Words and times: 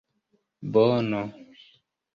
bono 0.73 1.21